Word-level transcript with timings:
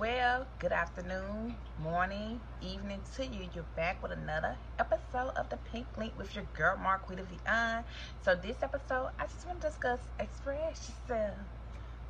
Well, 0.00 0.46
good 0.58 0.72
afternoon, 0.72 1.54
morning, 1.82 2.40
evening 2.60 3.00
to 3.16 3.26
you. 3.26 3.48
You're 3.54 3.66
back 3.76 4.02
with 4.02 4.12
another 4.12 4.56
episode 4.78 5.30
of 5.36 5.48
the 5.50 5.58
Pink 5.70 5.86
Link 5.96 6.12
with 6.18 6.34
your 6.34 6.44
girl 6.56 6.76
Marquita 6.76 7.24
Vion. 7.24 7.84
So 8.24 8.34
this 8.34 8.62
episode, 8.62 9.10
I 9.20 9.26
just 9.26 9.46
want 9.46 9.60
to 9.60 9.68
discuss 9.68 10.00
express 10.18 10.90
yourself. 11.08 11.36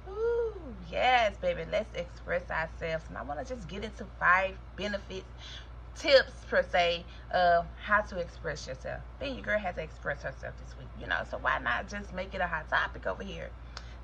Ooh, 0.09 0.75
yes, 0.91 1.37
baby. 1.39 1.65
Let's 1.71 1.95
express 1.95 2.49
ourselves. 2.51 3.05
And 3.09 3.19
I 3.19 3.23
want 3.23 3.47
to 3.47 3.55
just 3.55 3.69
get 3.69 3.85
into 3.85 4.07
five 4.19 4.57
benefits, 4.77 5.27
tips 5.97 6.45
per 6.49 6.63
se, 6.63 7.05
of 7.33 7.67
how 7.83 8.01
to 8.03 8.19
express 8.19 8.67
yourself. 8.67 9.01
Then 9.19 9.35
your 9.35 9.43
girl 9.43 9.59
has 9.59 9.75
to 9.75 9.83
express 9.83 10.23
herself 10.23 10.55
this 10.59 10.77
week, 10.79 10.89
you 11.01 11.07
know. 11.07 11.23
So 11.31 11.39
why 11.39 11.59
not 11.59 11.89
just 11.89 12.15
make 12.15 12.35
it 12.35 12.41
a 12.41 12.47
hot 12.47 12.69
topic 12.71 13.07
over 13.07 13.25
here? 13.25 13.51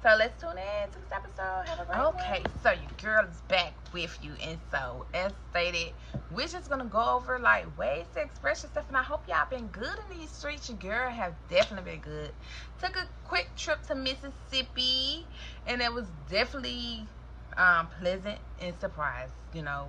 So 0.02 0.14
let's 0.18 0.40
tune 0.40 0.56
in 0.58 0.90
to 0.92 0.98
this 0.98 1.12
episode. 1.12 1.64
Have 1.66 1.80
a 1.80 1.84
great 1.84 2.08
Okay, 2.08 2.42
one. 2.42 2.42
so 2.62 2.70
your 2.70 2.90
girl 3.02 3.24
is 3.26 3.40
back 3.42 3.74
with 3.92 4.16
you. 4.22 4.34
And 4.40 4.58
so, 4.70 5.06
as 5.12 5.32
stated, 5.50 5.92
we're 6.30 6.46
just 6.48 6.68
going 6.68 6.80
to 6.80 6.86
go 6.88 7.16
over 7.16 7.38
like 7.38 7.76
ways 7.76 8.06
to 8.14 8.20
express 8.22 8.62
yourself. 8.62 8.88
And 8.88 8.96
I 8.96 9.02
hope 9.02 9.28
y'all 9.28 9.46
been 9.48 9.68
good 9.68 9.98
in 10.10 10.18
these 10.18 10.30
streets. 10.30 10.68
Your 10.68 10.78
girl 10.78 11.10
have 11.10 11.34
definitely 11.48 11.92
been 11.92 12.00
good. 12.00 12.32
Took 12.78 12.96
a 12.96 13.08
quick 13.24 13.54
trip 13.56 13.82
to 13.84 13.94
Mississippi. 13.94 15.26
And 15.66 15.82
it 15.82 15.92
was 15.92 16.06
definitely 16.28 17.06
um, 17.56 17.88
pleasant 18.00 18.38
and 18.58 18.78
surprised. 18.80 19.34
You 19.52 19.62
know, 19.62 19.88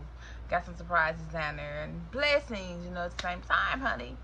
got 0.49 0.65
some 0.65 0.75
surprises 0.75 1.25
down 1.31 1.55
there. 1.55 1.83
And 1.83 2.09
blessings, 2.11 2.83
you 2.85 2.91
know, 2.91 3.05
at 3.05 3.17
the 3.17 3.21
same 3.27 3.41
time, 3.41 3.79
honey. 3.79 4.17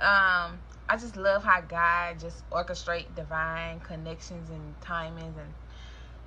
Um, 0.00 0.60
I 0.92 0.96
just 0.98 1.16
love 1.16 1.42
how 1.42 1.62
God 1.62 2.20
just 2.20 2.48
orchestrate 2.50 3.06
divine 3.16 3.80
connections 3.80 4.50
and 4.50 4.78
timings 4.82 5.38
and 5.38 5.54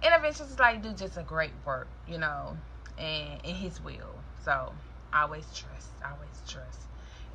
interventions 0.02 0.58
like 0.58 0.82
do 0.82 0.92
just 0.92 1.18
a 1.18 1.22
great 1.22 1.52
work, 1.64 1.88
you 2.08 2.18
know, 2.18 2.58
and 2.98 3.40
in 3.44 3.54
his 3.54 3.80
will. 3.84 4.16
So 4.44 4.74
I 5.14 5.22
always 5.22 5.46
trust, 5.54 5.90
always 6.04 6.42
trust. 6.48 6.80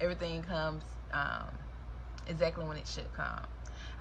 Everything 0.00 0.42
comes 0.42 0.82
um, 1.12 1.46
exactly 2.26 2.64
when 2.64 2.76
it 2.76 2.88
should 2.88 3.12
come. 3.14 3.46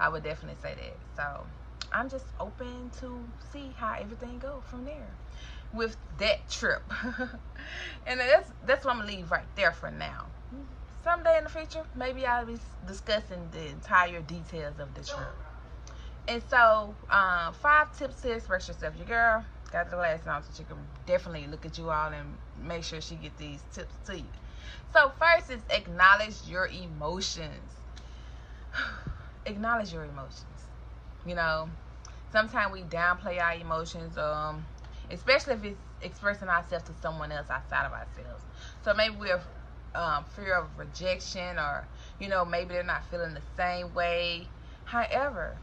I 0.00 0.08
would 0.08 0.24
definitely 0.24 0.60
say 0.60 0.74
that. 0.74 0.96
So 1.14 1.46
I'm 1.92 2.08
just 2.08 2.26
open 2.40 2.90
to 2.98 3.16
see 3.52 3.72
how 3.76 3.94
everything 3.96 4.40
go 4.40 4.60
from 4.68 4.84
there 4.84 5.14
with 5.72 5.96
that 6.18 6.50
trip. 6.50 6.82
and 8.08 8.18
that's 8.18 8.50
that's 8.66 8.84
what 8.84 8.90
I'm 8.90 9.02
gonna 9.02 9.12
leave 9.12 9.30
right 9.30 9.46
there 9.54 9.70
for 9.70 9.92
now 9.92 10.26
someday 11.02 11.38
in 11.38 11.44
the 11.44 11.50
future, 11.50 11.84
maybe 11.94 12.26
I'll 12.26 12.46
be 12.46 12.58
discussing 12.86 13.48
the 13.52 13.68
entire 13.68 14.20
details 14.22 14.78
of 14.78 14.94
the 14.94 15.02
trip. 15.02 15.34
And 16.28 16.42
so, 16.48 16.94
um, 17.10 17.54
five 17.54 17.96
tips 17.96 18.20
to 18.22 18.32
express 18.32 18.68
yourself. 18.68 18.94
Your 18.96 19.06
girl 19.06 19.44
got 19.72 19.90
the 19.90 19.96
last 19.96 20.26
on, 20.26 20.42
so 20.42 20.50
she 20.56 20.64
can 20.64 20.76
definitely 21.06 21.46
look 21.48 21.64
at 21.64 21.78
you 21.78 21.90
all 21.90 22.12
and 22.12 22.36
make 22.62 22.84
sure 22.84 23.00
she 23.00 23.16
get 23.16 23.36
these 23.38 23.62
tips 23.72 23.94
to 24.06 24.16
you. 24.16 24.24
So 24.92 25.10
first 25.18 25.50
is 25.50 25.62
acknowledge 25.70 26.36
your 26.46 26.66
emotions. 26.66 27.70
acknowledge 29.46 29.92
your 29.92 30.04
emotions. 30.04 30.44
You 31.26 31.34
know, 31.34 31.68
sometimes 32.32 32.72
we 32.72 32.82
downplay 32.82 33.40
our 33.40 33.54
emotions, 33.54 34.16
um, 34.18 34.64
especially 35.10 35.54
if 35.54 35.64
it's 35.64 35.80
expressing 36.02 36.48
ourselves 36.48 36.84
to 36.86 36.92
someone 37.00 37.32
else 37.32 37.50
outside 37.50 37.86
of 37.86 37.92
ourselves. 37.92 38.44
So 38.84 38.94
maybe 38.94 39.16
we're 39.16 39.40
um, 39.94 40.24
fear 40.24 40.54
of 40.56 40.78
rejection 40.78 41.58
or 41.58 41.86
you 42.18 42.28
know 42.28 42.44
maybe 42.44 42.74
they're 42.74 42.82
not 42.82 43.04
feeling 43.10 43.34
the 43.34 43.42
same 43.56 43.92
way. 43.94 44.48
However 44.84 45.58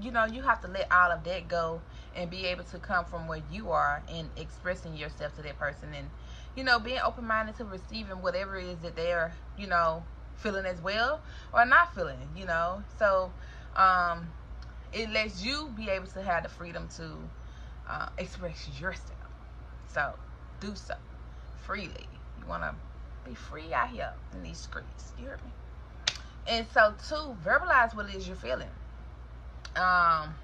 you 0.00 0.10
know 0.10 0.24
you 0.26 0.42
have 0.42 0.60
to 0.60 0.68
let 0.68 0.90
all 0.92 1.10
of 1.10 1.24
that 1.24 1.48
go 1.48 1.82
and 2.14 2.30
be 2.30 2.46
able 2.46 2.64
to 2.64 2.78
come 2.78 3.04
from 3.04 3.26
where 3.26 3.42
you 3.50 3.70
are 3.70 4.02
and 4.08 4.30
expressing 4.36 4.94
yourself 4.96 5.34
to 5.36 5.42
that 5.42 5.58
person 5.58 5.92
and 5.94 6.10
you 6.54 6.62
know 6.64 6.78
being 6.78 6.98
open-minded 7.04 7.56
to 7.56 7.64
receiving 7.64 8.22
whatever 8.22 8.56
it 8.58 8.64
is 8.66 8.78
that 8.80 8.96
they're 8.96 9.34
you 9.56 9.66
know 9.66 10.04
feeling 10.36 10.66
as 10.66 10.80
well 10.82 11.20
or 11.52 11.64
not 11.64 11.94
feeling 11.94 12.18
you 12.36 12.44
know. 12.46 12.82
So 12.98 13.32
um 13.76 14.28
it 14.92 15.10
lets 15.10 15.42
you 15.44 15.70
be 15.76 15.88
able 15.90 16.06
to 16.08 16.22
have 16.22 16.42
the 16.44 16.48
freedom 16.48 16.88
to 16.96 17.30
uh, 17.88 18.08
express 18.18 18.68
yourself. 18.80 19.18
So 19.88 20.14
do 20.60 20.74
so 20.74 20.94
freely. 21.62 22.08
You 22.40 22.46
want 22.46 22.62
to 22.62 22.74
be 23.26 23.34
free 23.34 23.72
out 23.72 23.88
here 23.88 24.12
in 24.32 24.42
these 24.42 24.58
streets. 24.58 25.12
You 25.18 25.24
hear 25.24 25.38
me? 25.44 25.50
And 26.48 26.66
so, 26.72 26.94
two, 27.08 27.36
verbalize 27.44 27.94
what 27.94 28.08
it 28.08 28.14
is 28.14 28.26
you're 28.26 28.36
feeling. 28.36 28.68
Um, 29.74 30.34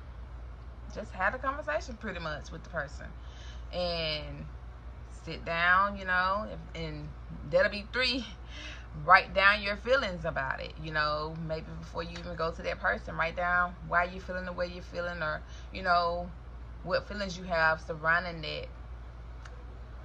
just 0.94 1.12
have 1.12 1.34
a 1.34 1.38
conversation 1.38 1.96
pretty 1.96 2.20
much 2.20 2.50
with 2.50 2.64
the 2.64 2.70
person, 2.70 3.06
and 3.72 4.44
sit 5.24 5.44
down. 5.44 5.96
You 5.96 6.04
know, 6.04 6.48
and 6.74 7.08
that'll 7.50 7.70
be 7.70 7.84
three. 7.92 8.26
Write 9.06 9.32
down 9.32 9.62
your 9.62 9.76
feelings 9.76 10.26
about 10.26 10.60
it. 10.60 10.74
You 10.82 10.92
know, 10.92 11.34
maybe 11.48 11.64
before 11.80 12.02
you 12.02 12.10
even 12.18 12.36
go 12.36 12.50
to 12.50 12.60
that 12.60 12.78
person, 12.78 13.16
write 13.16 13.36
down 13.36 13.74
why 13.88 14.04
you're 14.04 14.20
feeling 14.20 14.44
the 14.44 14.52
way 14.52 14.66
you're 14.66 14.82
feeling, 14.82 15.22
or 15.22 15.40
you 15.72 15.82
know, 15.82 16.28
what 16.82 17.08
feelings 17.08 17.38
you 17.38 17.44
have 17.44 17.80
surrounding 17.80 18.42
that 18.42 18.66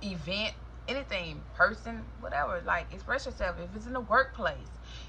event 0.01 0.53
anything, 0.87 1.41
person, 1.55 2.03
whatever. 2.19 2.61
Like 2.65 2.91
express 2.93 3.25
yourself. 3.25 3.57
If 3.59 3.75
it's 3.75 3.85
in 3.85 3.93
the 3.93 4.01
workplace, 4.01 4.55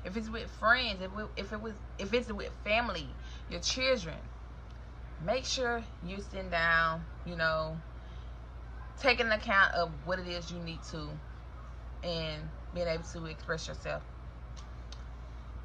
if 0.04 0.16
it's 0.16 0.28
with 0.28 0.50
friends, 0.58 1.00
if 1.00 1.10
it, 1.18 1.26
if 1.36 1.52
it 1.52 1.60
was 1.60 1.74
if 1.98 2.12
it's 2.12 2.32
with 2.32 2.50
family, 2.64 3.08
your 3.50 3.60
children, 3.60 4.16
make 5.24 5.44
sure 5.44 5.82
you 6.04 6.18
sit 6.32 6.50
down. 6.50 7.02
You 7.26 7.36
know, 7.36 7.76
taking 9.00 9.28
account 9.28 9.74
of 9.74 9.90
what 10.04 10.18
it 10.18 10.26
is 10.26 10.50
you 10.50 10.58
need 10.60 10.82
to, 10.90 11.08
and 12.02 12.42
being 12.74 12.88
able 12.88 13.04
to 13.04 13.26
express 13.26 13.68
yourself. 13.68 14.02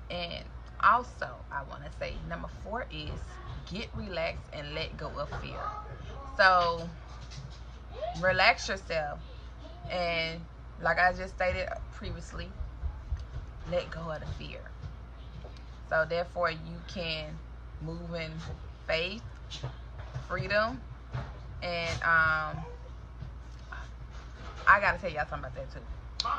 And 0.10 0.44
also, 0.82 1.30
I 1.52 1.64
want 1.70 1.84
to 1.86 1.92
say 2.00 2.14
number 2.30 2.50
four 2.64 2.86
is 2.92 3.10
get 3.72 3.88
relaxed 3.96 4.44
and 4.52 4.76
let 4.76 4.96
go 4.98 5.08
of 5.18 5.30
fear. 5.42 5.60
So 6.38 6.88
relax 8.22 8.68
yourself 8.68 9.20
and 9.90 10.40
like 10.82 11.00
I 11.00 11.14
just 11.14 11.36
stated 11.36 11.68
previously, 11.94 12.50
let 13.72 13.90
go 13.90 14.12
of 14.12 14.20
the 14.20 14.26
fear. 14.44 14.62
So 15.90 16.06
therefore 16.08 16.52
you 16.52 16.82
can 16.88 17.38
move 17.82 18.14
in 18.14 18.32
faith, 18.88 19.24
freedom, 20.28 20.82
and 21.62 22.04
um 22.04 22.64
I 24.66 24.80
gotta 24.80 24.98
tell 24.98 25.12
y'all 25.12 25.26
something 25.30 25.52
about 25.52 25.56
that 25.56 25.72
too. 25.72 26.30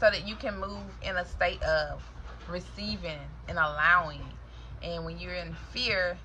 So 0.00 0.10
that 0.10 0.26
you 0.26 0.36
can 0.36 0.58
move 0.58 0.82
in 1.02 1.16
a 1.16 1.24
state 1.24 1.62
of 1.62 2.02
receiving 2.48 3.18
and 3.48 3.58
allowing. 3.58 4.22
And 4.82 5.04
when 5.04 5.18
you're 5.18 5.34
in 5.34 5.54
fear, 5.72 6.16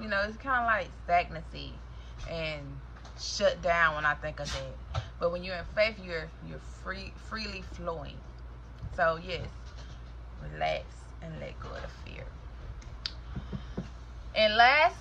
you 0.00 0.08
know, 0.08 0.22
it's 0.26 0.36
kind 0.36 0.60
of 0.60 0.66
like 0.66 0.88
stagnancy 1.04 1.72
and 2.28 2.62
shut 3.18 3.62
down 3.62 3.94
when 3.96 4.04
I 4.04 4.14
think 4.14 4.40
of 4.40 4.50
that. 4.52 5.02
But 5.18 5.32
when 5.32 5.44
you're 5.44 5.56
in 5.56 5.64
faith, 5.74 5.98
you're 6.04 6.30
you're 6.48 6.58
free 6.82 7.12
freely 7.16 7.62
flowing. 7.62 8.16
So 8.96 9.18
yes, 9.22 9.46
relax 10.42 10.84
and 11.22 11.38
let 11.40 11.58
go 11.60 11.68
of 11.70 11.82
the 11.82 11.88
fear. 12.10 12.24
And 14.34 14.56
last 14.56 14.96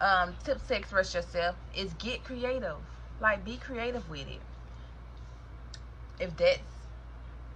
um, 0.00 0.34
tip 0.44 0.64
to 0.66 0.74
express 0.76 1.14
yourself 1.14 1.56
is 1.74 1.92
get 1.94 2.24
creative. 2.24 2.76
Like 3.20 3.44
be 3.44 3.56
creative 3.56 4.08
with 4.08 4.26
it. 4.28 4.40
If 6.18 6.36
that's 6.36 6.60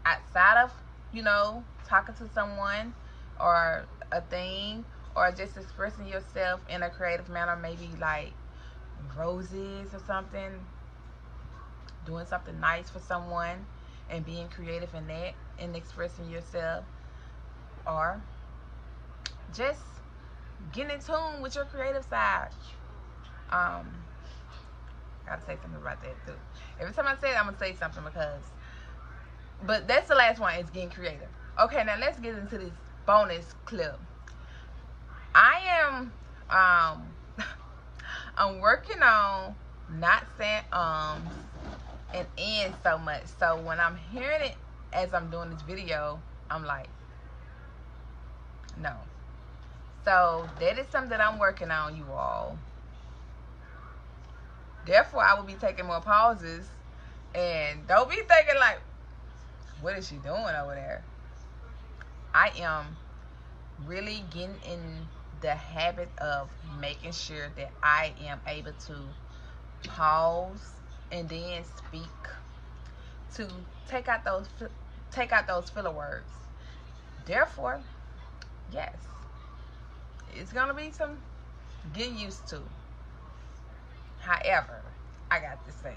outside 0.05 0.63
of, 0.63 0.73
you 1.13 1.23
know, 1.23 1.65
talking 1.87 2.15
to 2.17 2.29
someone 2.29 2.95
or 3.41 3.85
a 4.13 4.21
thing 4.23 4.85
or 5.17 5.31
just 5.33 5.57
expressing 5.57 6.07
yourself 6.07 6.61
in 6.69 6.83
a 6.83 6.91
creative 6.91 7.29
manner, 7.29 7.57
maybe 7.57 7.89
like 8.01 8.33
roses 9.17 9.95
or 9.95 10.01
something, 10.07 10.53
doing 12.07 12.27
something 12.27 12.59
nice 12.61 12.91
for 12.91 13.01
someone 13.01 13.67
and 14.11 14.25
being 14.25 14.49
creative 14.49 14.95
in 14.95 15.07
that 15.07 15.35
and 15.59 15.75
expressing 15.77 16.31
yourself 16.31 16.85
or 17.87 18.21
just 19.55 19.81
getting 20.73 20.93
in 20.93 21.01
tune 21.01 21.43
with 21.43 21.55
your 21.55 21.65
creative 21.65 22.05
side. 22.05 22.49
Um, 23.51 23.89
I 25.27 25.31
gotta 25.31 25.43
say 25.43 25.57
something 25.63 25.81
about 25.81 26.03
that 26.03 26.27
too. 26.27 26.33
Every 26.81 26.93
time 26.93 27.07
I 27.07 27.17
say 27.17 27.31
it, 27.31 27.39
I'm 27.39 27.47
gonna 27.47 27.59
say 27.59 27.75
something 27.75 28.03
because, 28.05 28.43
but 29.67 29.87
that's 29.87 30.09
the 30.09 30.15
last 30.15 30.41
one. 30.41 30.55
Is 30.55 30.71
getting 30.71 30.91
creative. 30.91 31.29
Okay, 31.61 31.85
now 31.85 31.97
let's 31.99 32.19
get 32.19 32.35
into 32.35 32.59
this 32.59 32.73
bonus 33.07 33.55
clip. 33.65 33.99
I 35.35 35.61
am 35.85 36.13
um 36.51 37.14
I'm 38.37 38.61
working 38.61 39.03
on 39.03 39.55
not 39.99 40.25
saying 40.39 40.65
ums 40.73 41.31
and 42.13 42.27
ends 42.37 42.77
so 42.83 42.99
much. 42.99 43.23
So 43.39 43.61
when 43.61 43.79
I'm 43.79 43.97
hearing 44.13 44.43
it 44.43 44.57
as 44.93 45.15
I'm 45.15 45.31
doing 45.31 45.51
this 45.51 45.63
video, 45.63 46.21
I'm 46.51 46.65
like, 46.65 46.89
no. 48.81 48.93
So 50.05 50.49
that 50.61 50.79
is 50.79 50.87
something 50.89 51.11
that 51.11 51.21
I'm 51.21 51.39
working 51.39 51.71
on, 51.71 51.97
you 51.97 52.05
all. 52.13 52.59
Therefore, 54.87 55.25
I 55.25 55.35
will 55.35 55.45
be 55.45 55.55
taking 55.55 55.87
more 55.87 56.01
pauses. 56.01 56.67
And 57.35 57.87
don't 57.87 58.09
be 58.09 58.17
thinking 58.17 58.57
like, 58.61 58.81
what 59.81 59.97
is 59.99 60.09
she 60.09 60.17
doing 60.17 60.55
over 60.61 60.75
there? 60.75 61.03
I 62.33 62.51
am 62.59 62.97
really 63.87 64.23
getting 64.31 64.57
in 64.69 65.07
the 65.45 65.55
habit 65.55 66.09
of 66.17 66.49
making 66.81 67.13
sure 67.13 67.51
that 67.55 67.71
I 67.83 68.15
am 68.25 68.41
able 68.47 68.73
to 68.87 68.95
pause 69.87 70.71
and 71.13 71.29
then 71.29 71.63
speak 71.77 72.01
to 73.35 73.47
take 73.87 74.09
out 74.09 74.25
those 74.25 74.49
take 75.11 75.33
out 75.33 75.47
those 75.47 75.69
filler 75.69 75.91
words. 75.91 76.31
Therefore, 77.27 77.79
yes, 78.73 78.97
it's 80.35 80.51
gonna 80.51 80.73
be 80.73 80.91
some 80.91 81.19
getting 81.93 82.19
used 82.19 82.49
to. 82.49 82.63
However, 84.21 84.81
I 85.31 85.41
got 85.41 85.65
this 85.67 85.75
thing. 85.75 85.93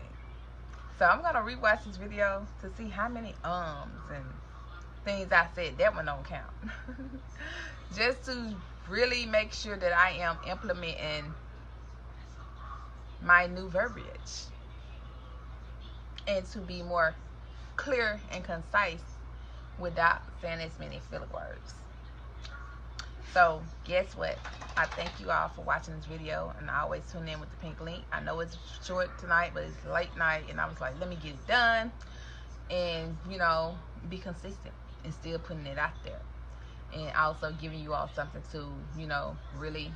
So 0.99 1.05
I'm 1.05 1.21
gonna 1.21 1.39
rewatch 1.39 1.85
this 1.85 1.95
video 1.95 2.45
to 2.61 2.69
see 2.75 2.89
how 2.89 3.07
many 3.07 3.33
ums 3.45 4.11
and 4.13 4.25
things 5.05 5.31
I 5.31 5.47
said 5.55 5.77
that 5.77 5.95
one 5.95 6.03
don't 6.03 6.25
count. 6.25 6.51
Just 7.95 8.25
to 8.25 8.53
really 8.89 9.25
make 9.25 9.53
sure 9.53 9.77
that 9.77 9.93
I 9.93 10.11
am 10.11 10.37
implementing 10.47 11.33
my 13.21 13.47
new 13.47 13.69
verbiage 13.69 14.45
and 16.27 16.45
to 16.47 16.59
be 16.59 16.81
more 16.83 17.15
clear 17.75 18.19
and 18.31 18.43
concise 18.43 19.03
without 19.79 20.21
saying 20.41 20.59
as 20.61 20.77
many 20.79 20.99
filler 21.09 21.27
words. 21.33 21.73
So 23.33 23.61
guess 23.85 24.15
what? 24.15 24.37
I 24.75 24.85
thank 24.85 25.19
you 25.19 25.31
all 25.31 25.49
for 25.49 25.61
watching 25.61 25.95
this 25.95 26.05
video 26.05 26.53
and 26.59 26.69
I 26.69 26.81
always 26.81 27.03
tune 27.11 27.27
in 27.27 27.39
with 27.39 27.49
the 27.49 27.57
pink 27.57 27.79
link. 27.81 28.03
I 28.11 28.19
know 28.21 28.39
it's 28.39 28.57
short 28.83 29.09
tonight, 29.19 29.51
but 29.53 29.63
it's 29.63 29.85
late 29.85 30.15
night 30.17 30.43
and 30.49 30.59
I 30.59 30.67
was 30.67 30.79
like, 30.79 30.99
let 30.99 31.09
me 31.09 31.17
get 31.21 31.33
it 31.33 31.47
done 31.47 31.91
and, 32.69 33.17
you 33.29 33.37
know, 33.37 33.75
be 34.09 34.17
consistent 34.17 34.73
and 35.03 35.13
still 35.13 35.39
putting 35.39 35.65
it 35.65 35.77
out 35.77 35.93
there. 36.03 36.21
And 36.93 37.11
also 37.15 37.51
giving 37.61 37.79
you 37.79 37.93
all 37.93 38.09
something 38.15 38.41
to, 38.51 38.65
you 38.97 39.07
know, 39.07 39.35
really 39.57 39.91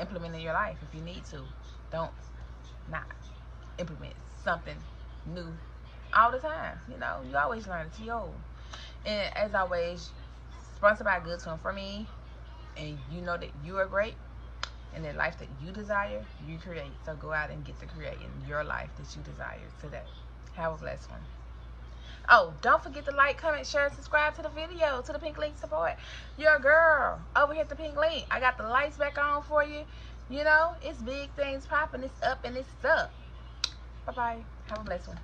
implement 0.00 0.34
in 0.34 0.40
your 0.40 0.54
life 0.54 0.76
if 0.82 0.94
you 0.94 1.04
need 1.04 1.24
to. 1.26 1.42
Don't 1.92 2.10
not 2.90 3.04
implement 3.78 4.14
something 4.42 4.76
new 5.26 5.46
all 6.16 6.30
the 6.30 6.38
time. 6.38 6.78
You 6.90 6.98
know, 6.98 7.20
you 7.28 7.36
always 7.36 7.66
learn 7.66 7.90
to 7.90 8.02
yo. 8.02 8.30
And 9.04 9.34
as 9.36 9.54
always, 9.54 10.10
sponsored 10.76 11.06
by 11.06 11.20
Good 11.20 11.40
Tune 11.40 11.58
for 11.58 11.72
me. 11.72 12.06
And 12.76 12.96
you 13.12 13.20
know 13.20 13.36
that 13.36 13.50
you 13.64 13.76
are 13.78 13.86
great. 13.86 14.14
And 14.94 15.04
the 15.04 15.12
life 15.12 15.38
that 15.38 15.48
you 15.62 15.72
desire, 15.72 16.24
you 16.48 16.58
create. 16.58 16.92
So 17.04 17.14
go 17.16 17.32
out 17.32 17.50
and 17.50 17.64
get 17.64 17.78
to 17.80 17.86
create 17.86 18.14
in 18.14 18.48
your 18.48 18.64
life 18.64 18.90
that 18.96 19.14
you 19.14 19.22
desire 19.22 19.58
today. 19.80 20.02
Have 20.54 20.74
a 20.74 20.76
blessed 20.76 21.10
one. 21.10 21.20
Oh, 22.30 22.52
don't 22.60 22.82
forget 22.82 23.06
to 23.06 23.12
like, 23.12 23.38
comment, 23.38 23.66
share, 23.66 23.90
subscribe 23.94 24.34
to 24.36 24.42
the 24.42 24.50
video, 24.50 25.00
to 25.00 25.12
the 25.12 25.18
Pink 25.18 25.38
Link 25.38 25.56
support. 25.56 25.94
Your 26.36 26.58
girl 26.58 27.20
over 27.34 27.54
here 27.54 27.62
at 27.62 27.70
the 27.70 27.76
Pink 27.76 27.96
Link. 27.96 28.26
I 28.30 28.38
got 28.38 28.58
the 28.58 28.64
lights 28.64 28.98
back 28.98 29.16
on 29.16 29.42
for 29.42 29.64
you. 29.64 29.84
You 30.28 30.44
know, 30.44 30.74
it's 30.82 31.00
big 31.00 31.30
things 31.36 31.66
popping. 31.66 32.02
It's 32.02 32.22
up 32.22 32.44
and 32.44 32.54
it's 32.54 32.68
up. 32.84 33.10
Bye-bye. 34.04 34.44
Have 34.68 34.80
a 34.80 34.84
blessed 34.84 35.08
one. 35.08 35.18